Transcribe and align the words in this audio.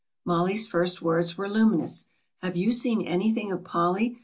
Mollie's 0.25 0.67
first 0.67 1.03
words 1.03 1.37
were 1.37 1.47
luminous. 1.47 2.05
"Have 2.41 2.57
you 2.57 2.71
seen 2.71 3.03
anything 3.03 3.51
of 3.51 3.63
Polly? 3.63 4.17